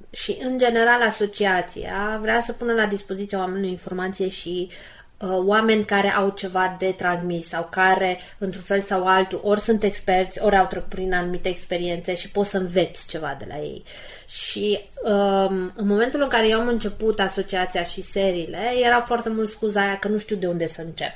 [0.09, 6.13] și, în general, asociația vrea să pună la dispoziția oamenilor informație și uh, oameni care
[6.13, 10.65] au ceva de transmis sau care, într-un fel sau altul, ori sunt experți, ori au
[10.65, 13.83] trecut prin anumite experiențe și poți să înveți ceva de la ei.
[14.27, 19.49] Și um, în momentul în care eu am început asociația și seriile, era foarte mult
[19.49, 21.13] scuza aia că nu știu de unde să încep.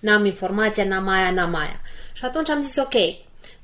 [0.00, 1.80] N-am informația, n-am aia, n-am aia.
[2.12, 2.94] Și atunci am zis, ok,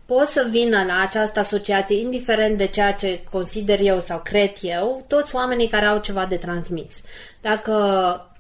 [0.07, 5.05] pot să vină la această asociație, indiferent de ceea ce consider eu sau cred eu,
[5.09, 6.93] toți oamenii care au ceva de transmis.
[7.41, 7.75] Dacă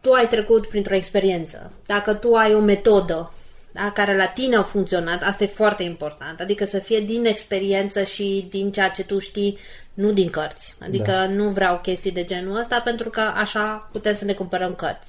[0.01, 3.33] tu ai trecut printr-o experiență, dacă tu ai o metodă
[3.73, 6.41] da, care la tine au funcționat, asta e foarte important.
[6.41, 9.59] Adică să fie din experiență și din ceea ce tu știi,
[9.95, 10.75] nu din cărți.
[10.81, 11.27] Adică da.
[11.27, 15.09] nu vreau chestii de genul ăsta pentru că așa putem să ne cumpărăm cărți.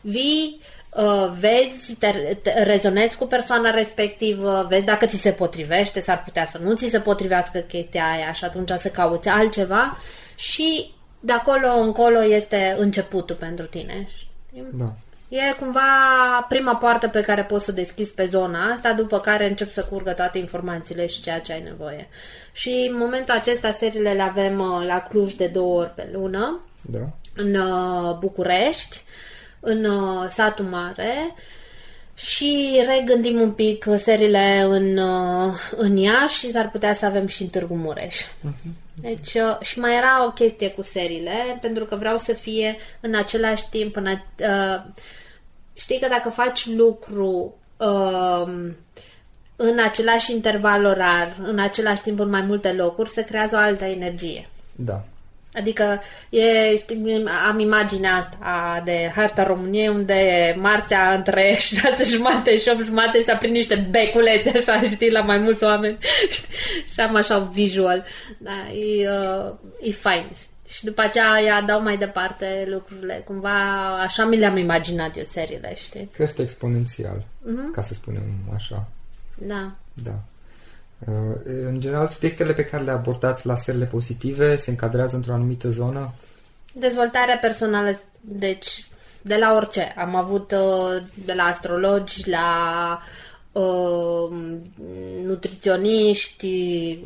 [0.00, 6.22] Vii, uh, vezi, te, te rezonezi cu persoana respectivă, vezi dacă ți se potrivește, s-ar
[6.22, 9.98] putea să nu ți se potrivească chestia aia și atunci să cauți altceva
[10.34, 14.08] și de acolo încolo este începutul pentru tine.
[14.72, 14.92] Da.
[15.30, 15.80] E cumva
[16.48, 19.84] prima poartă pe care poți să o deschizi pe zona asta, după care încep să
[19.84, 22.08] curgă toate informațiile și ceea ce ai nevoie.
[22.52, 26.60] Și în momentul acesta seriile le avem uh, la Cluj de două ori pe lună,
[26.82, 27.08] da.
[27.36, 29.02] în uh, București,
[29.60, 31.34] în uh, satul mare
[32.14, 34.98] și regândim un pic seriile în,
[35.76, 38.16] în Iași și s-ar putea să avem și în Târgu Mureș.
[38.16, 38.89] Uh-huh.
[39.00, 43.68] Deci, și mai era o chestie cu seriile, pentru că vreau să fie în același
[43.70, 44.82] timp, în, uh,
[45.74, 48.72] știi că dacă faci lucru uh,
[49.56, 53.84] în același interval orar, în același timp în mai multe locuri, se creează o altă
[53.84, 54.48] energie.
[54.76, 55.04] Da.
[55.54, 62.68] Adică e, știi, am imaginea asta de harta României unde marțea între șase jumate și
[62.72, 65.98] opt jumate s-a prin niște beculețe, așa, știi, la mai mulți oameni.
[66.92, 68.04] și am așa visual.
[68.38, 70.30] Da, e, uh, e fain.
[70.68, 73.22] Și după aceea ia dau mai departe lucrurile.
[73.26, 76.08] Cumva așa mi le-am imaginat eu seriile, știi?
[76.12, 77.72] Crește exponențial, uh-huh.
[77.72, 78.22] ca să spunem
[78.54, 78.88] așa.
[79.38, 79.72] Da.
[79.92, 80.18] Da.
[81.06, 85.70] Uh, în general, subiectele pe care le abordați la serile pozitive se încadrează într-o anumită
[85.70, 86.12] zonă?
[86.74, 88.86] Dezvoltarea personală, deci
[89.22, 89.94] de la orice.
[89.96, 93.00] Am avut uh, de la astrologi, la
[93.52, 94.30] uh,
[95.24, 96.98] nutriționiști,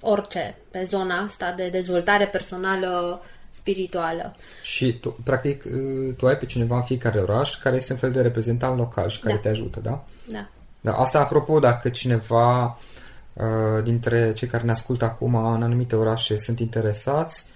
[0.00, 4.36] orice pe zona asta de dezvoltare personală spirituală.
[4.62, 5.62] Și tu, practic,
[6.16, 9.20] tu ai pe cineva în fiecare oraș care este un fel de reprezentant local și
[9.20, 9.40] care da.
[9.40, 10.04] te ajută, da?
[10.28, 10.48] Da.
[10.86, 12.78] Da, asta apropo, dacă cineva
[13.32, 17.46] uh, dintre cei care ne ascultă acum în anumite orașe sunt interesați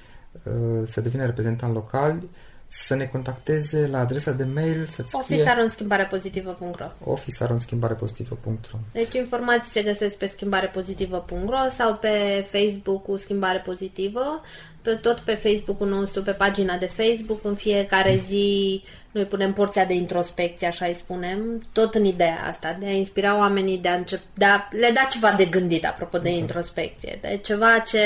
[0.42, 2.22] uh, să devină reprezentant local,
[2.68, 10.26] să ne contacteze la adresa de mail să-ți officearonschimbare-pozitivă.ro officearonschimbare-pozitivă.ro Deci informații se găsesc pe
[10.26, 14.42] schimbarepozitivă.ro sau pe Facebook cu Schimbare Pozitivă,
[14.82, 19.84] pe, tot pe Facebook-ul nostru, pe pagina de Facebook, în fiecare zi noi punem porția
[19.84, 23.94] de introspecție, așa îi spunem, tot în ideea asta, de a inspira oamenii, de a,
[23.94, 26.48] încep, de a le da ceva de gândit, apropo de exact.
[26.48, 27.98] introspecție, de ceva ce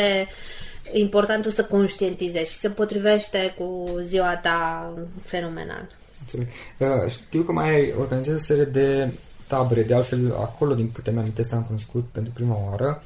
[0.92, 4.92] e important să conștientizezi și se potrivește cu ziua ta
[5.24, 5.88] fenomenal.
[6.20, 6.46] Înțeleg.
[6.78, 9.08] Uh, știu că mai organizezi o serie de
[9.46, 13.02] tabere, de altfel acolo, din câte mi-am am cunoscut pentru prima oară,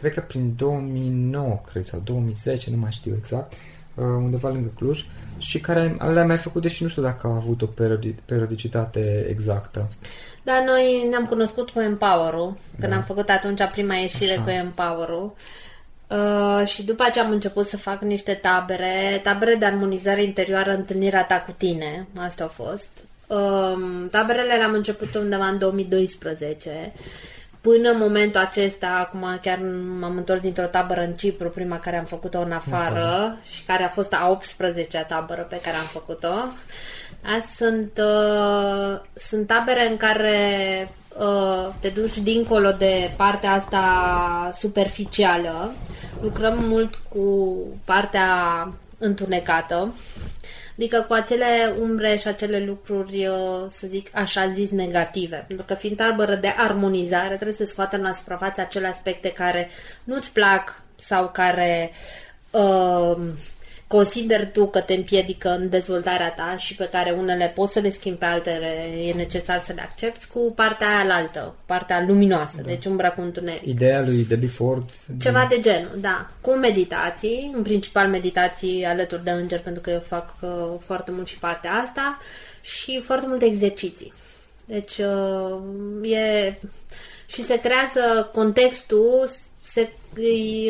[0.00, 5.04] cred că prin 2009, cred, sau 2010, nu mai știu exact, uh, undeva lângă Cluj,
[5.38, 7.68] și care le-am mai făcut, deși nu știu dacă au avut o
[8.24, 9.88] periodicitate exactă.
[10.42, 12.98] Da, noi ne-am cunoscut cu Empower-ul, când da.
[12.98, 14.42] am făcut atunci prima ieșire Așa.
[14.42, 15.34] cu Empower-ul.
[16.06, 21.24] Uh, și după aceea am început să fac niște tabere, tabere de armonizare interioară, întâlnirea
[21.24, 22.88] ta cu tine, asta a fost.
[23.26, 26.92] Uh, taberele le-am început undeva în 2012
[27.60, 29.58] până în momentul acesta, acum chiar
[30.00, 33.38] m-am întors dintr-o tabără în Cipru, prima care am făcut-o în afară, afară.
[33.50, 36.34] și care a fost a 18-a tabără pe care am făcut-o.
[37.22, 40.38] Azi sunt, uh, sunt tabere în care
[41.18, 45.72] uh, te duci dincolo de partea asta superficială.
[46.20, 49.94] Lucrăm mult cu partea întunecată,
[50.80, 55.44] adică cu acele umbre și acele lucruri, uh, să zic, așa zis, negative.
[55.46, 59.68] Pentru că fiind tabără de armonizare, trebuie să scoată la suprafață acele aspecte care
[60.04, 61.90] nu-ți plac sau care
[62.50, 63.16] uh,
[63.96, 67.90] consider tu că te împiedică în dezvoltarea ta și pe care unele poți să le
[67.90, 68.66] schimbi, pe altele
[69.06, 72.62] e necesar să le accepti, cu partea aia altă, partea luminoasă, da.
[72.62, 73.66] deci umbra cu întuneric.
[73.66, 74.90] Ideea lui Debbie Ford.
[75.20, 76.30] Ceva de genul, da.
[76.40, 80.50] Cu meditații, în principal meditații alături de îngeri, pentru că eu fac uh,
[80.84, 82.18] foarte mult și partea asta,
[82.60, 84.12] și foarte multe exerciții.
[84.64, 86.58] Deci uh, e...
[87.26, 89.30] și se creează contextul
[89.72, 89.92] se,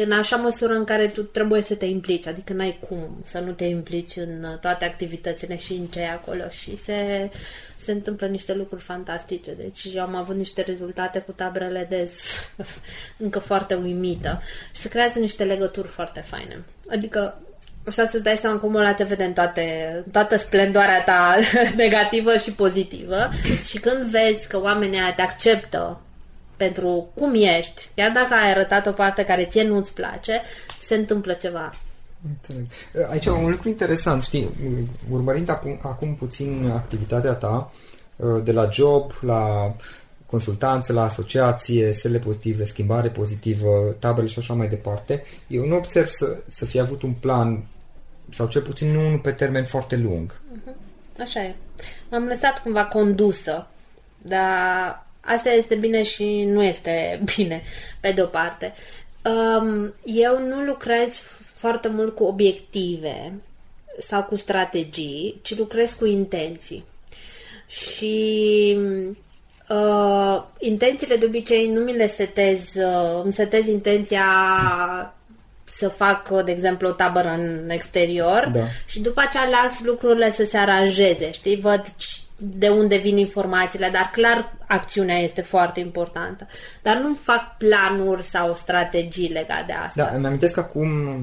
[0.05, 3.53] în așa măsură în care tu trebuie să te implici, adică n-ai cum să nu
[3.53, 7.30] te implici în toate activitățile și în ce e acolo și se,
[7.76, 9.53] se întâmplă niște lucruri fantastice.
[9.53, 12.11] Deci eu am avut niște rezultate cu tabrele de
[13.24, 14.42] încă foarte uimită
[14.74, 16.64] și se creează niște legături foarte faine.
[16.90, 17.40] Adică
[17.86, 21.36] așa să-ți dai seama cum ăla te vede în toate, toată splendoarea ta
[21.76, 23.28] negativă și pozitivă
[23.64, 26.01] și când vezi că oamenii te acceptă
[26.61, 30.40] pentru cum ești, chiar dacă ai arătat o parte care ție nu-ți place,
[30.80, 31.72] se întâmplă ceva.
[32.28, 32.66] Înțeleg.
[33.11, 34.48] Aici un lucru interesant, știi,
[35.11, 35.48] urmărind
[35.82, 37.72] acum puțin activitatea ta,
[38.42, 39.74] de la job, la
[40.26, 46.08] consultanță, la asociație, sele pozitive, schimbare pozitivă, tabele și așa mai departe, eu nu observ
[46.08, 47.64] să, să fi avut un plan,
[48.34, 50.40] sau cel puțin nu unul pe termen foarte lung.
[50.52, 50.74] Mhm.
[51.20, 51.54] Așa e.
[52.11, 53.66] M-am lăsat cumva condusă,
[54.22, 57.62] dar Asta este bine și nu este bine,
[58.00, 58.72] pe de-o parte.
[59.24, 61.22] Um, eu nu lucrez
[61.54, 63.32] foarte mult cu obiective
[63.98, 66.84] sau cu strategii, ci lucrez cu intenții.
[67.66, 68.76] Și
[69.68, 74.24] uh, intențiile de obicei nu mi le setez, uh, îmi setez intenția
[75.76, 78.60] să fac, de exemplu, o tabără în exterior da.
[78.86, 81.60] și după aceea las lucrurile să se aranjeze, știi?
[81.60, 81.82] Văd
[82.36, 86.46] de unde vin informațiile, dar clar acțiunea este foarte importantă.
[86.82, 90.04] Dar nu fac planuri sau strategii legate de asta.
[90.04, 91.20] Da, îmi amintesc că acum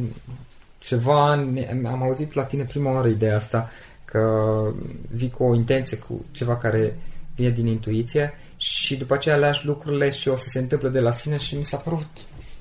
[0.80, 3.70] ceva ani am auzit la tine prima oară ideea asta,
[4.06, 4.22] că
[5.12, 6.98] vii cu o intenție, cu ceva care
[7.36, 11.12] vine din intuiție și după aceea lași lucrurile și o să se întâmple de la
[11.12, 12.08] sine și mi s-a părut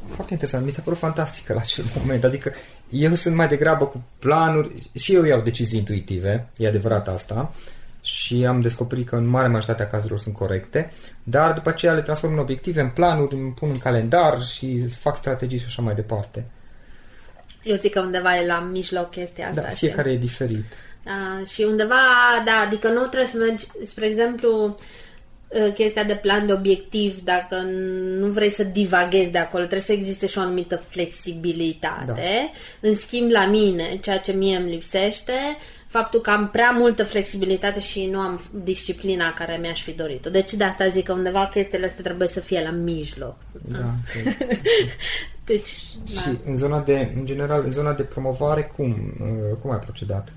[0.08, 2.52] foarte interesant, mi s-a părut fantastică la acel moment, adică
[2.90, 7.54] eu sunt mai degrabă cu planuri și eu iau decizii intuitive, e adevărat asta,
[8.06, 10.92] și am descoperit că în mare majoritatea cazurilor sunt corecte,
[11.22, 15.16] dar după aceea le transform în obiective, în planuri, îmi pun în calendar și fac
[15.16, 16.44] strategii și așa mai departe.
[17.62, 19.60] Eu zic că undeva e la mijloc chestia asta.
[19.60, 20.14] Da, fiecare știi?
[20.14, 20.64] e diferit.
[21.04, 21.94] Da, și undeva,
[22.44, 24.74] da, adică nu trebuie să mergi, spre exemplu, ă,
[25.74, 27.56] chestia de plan de obiectiv, dacă
[28.18, 32.50] nu vrei să divaghezi de acolo, trebuie să existe și o anumită flexibilitate.
[32.80, 32.88] Da.
[32.88, 35.32] În schimb, la mine, ceea ce mie îmi lipsește,
[35.86, 40.30] faptul că am prea multă flexibilitate și nu am disciplina care mi-aș fi dorit-o.
[40.30, 43.36] Deci de asta zic că undeva chestiile astea trebuie să fie la mijloc.
[43.52, 43.84] Da.
[45.50, 45.72] deci,
[46.14, 46.20] da.
[46.20, 50.32] Și în zona de, în general, în zona de promovare, cum, uh, cum ai procedat?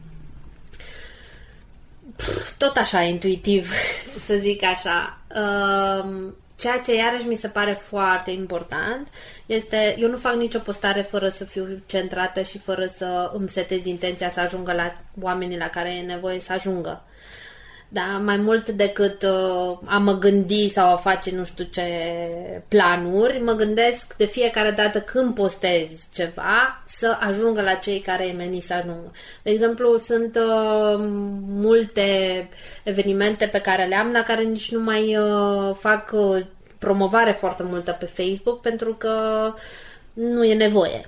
[2.58, 3.72] Tot așa, intuitiv,
[4.26, 5.18] să zic așa.
[5.36, 9.08] Uh, Ceea ce iarăși mi se pare foarte important
[9.46, 13.86] este, eu nu fac nicio postare fără să fiu centrată și fără să îmi setez
[13.86, 17.04] intenția să ajungă la oamenii la care e nevoie să ajungă.
[17.92, 21.84] Da, mai mult decât uh, a mă gândi sau a face nu știu ce
[22.68, 28.32] planuri, mă gândesc de fiecare dată când postez ceva să ajungă la cei care e
[28.32, 29.12] menit să ajungă.
[29.44, 31.04] De exemplu, sunt uh,
[31.48, 32.04] multe
[32.84, 36.46] evenimente pe care le am, la care nici nu mai uh, fac uh,
[36.78, 39.14] promovare foarte multă pe Facebook pentru că
[40.14, 41.06] nu e nevoie.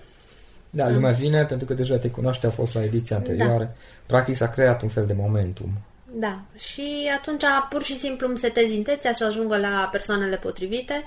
[0.70, 3.22] Da, lumea vine pentru că deja te cunoaște, a fost la ediția da.
[3.22, 3.64] anterioară.
[3.64, 3.72] Da.
[4.06, 5.70] Practic s-a creat un fel de momentum.
[6.14, 11.04] Da, și atunci pur și simplu îmi setez intenția și ajungă la persoanele potrivite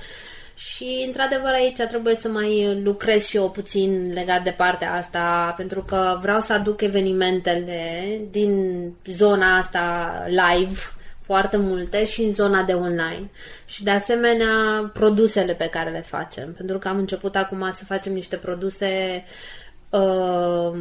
[0.55, 5.83] și într-adevăr aici trebuie să mai lucrez și eu puțin legat de partea asta pentru
[5.83, 10.79] că vreau să aduc evenimentele din zona asta live
[11.21, 13.31] foarte multe și în zona de online.
[13.65, 18.13] Și de asemenea produsele pe care le facem, pentru că am început acum să facem
[18.13, 19.25] niște produse
[19.91, 20.73] uh,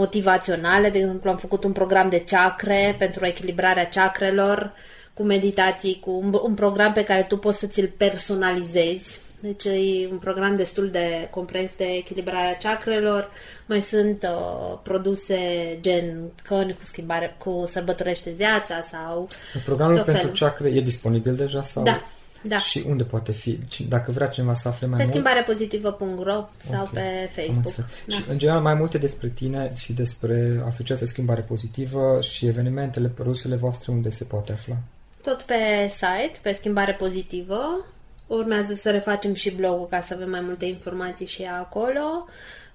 [0.00, 4.72] motivaționale, de exemplu am făcut un program de chakre pentru echilibrarea chakrelor,
[5.14, 9.20] cu meditații, cu un, un program pe care tu poți să ți-l personalizezi.
[9.40, 13.30] Deci e un program destul de complex de echilibrare a chakrelor.
[13.66, 15.38] Mai sunt uh, produse
[15.80, 19.28] gen căni cu schimbare, cu sărbătorește viața sau...
[19.64, 20.38] Programul tot pentru felul.
[20.38, 21.62] chakre e disponibil deja?
[21.62, 21.82] Sau?
[21.82, 22.00] Da,
[22.42, 22.58] da.
[22.58, 23.58] Și unde poate fi?
[23.68, 25.14] Ci- Dacă vrea cineva să afle mai Pe mult?
[25.14, 27.56] schimbarepozitivă.ro sau Ok, pe am Facebook.
[27.66, 27.86] înțeles.
[28.06, 28.14] Da.
[28.14, 33.56] Și în general mai multe despre tine și despre Asociația Schimbare Pozitivă și evenimentele, produsele
[33.56, 34.76] voastre unde se poate afla?
[35.22, 35.54] Tot pe
[35.88, 37.84] site, pe schimbare pozitivă.
[38.26, 42.26] Urmează să refacem și blogul ca să avem mai multe informații și acolo.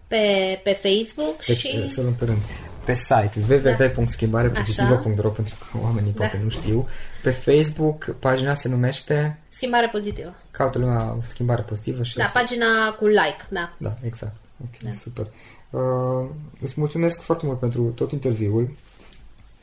[0.08, 0.26] Pe,
[0.64, 1.88] pe Facebook Deci, și...
[1.88, 2.38] să luăm pe rând.
[2.86, 6.44] Pe site www.schimbarepozitivă.ro pentru că oamenii poate Da.
[6.44, 6.88] nu știu.
[7.24, 10.36] Pe Facebook, pagina se numește Schimbare pozitivă.
[10.52, 13.74] Caută lumea Schimbare Pozitivă și o Da, să- pagina cu like, da.
[13.78, 14.36] Da, exact.
[14.64, 14.90] Ok, da.
[15.02, 15.28] super.
[15.70, 16.30] Uh,
[16.62, 18.76] îți mulțumesc foarte mult pentru tot interviul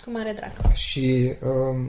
[0.04, 0.72] Cu mare drag.
[0.74, 1.84] și uh,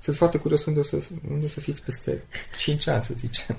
[0.00, 0.98] sunt foarte curios unde o, să,
[1.30, 2.22] unde o să fiți peste
[2.58, 3.56] 5 ani, să zicem.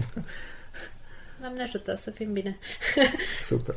[1.41, 2.57] Doamne ajută să fim bine.
[3.47, 3.75] Super.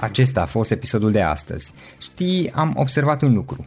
[0.00, 1.72] Acesta a fost episodul de astăzi.
[2.00, 3.66] Știi, am observat un lucru.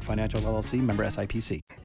[0.03, 1.61] Financial LLC member SIPC.